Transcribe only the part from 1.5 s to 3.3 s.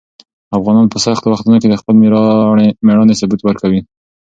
کې د خپل مېړانې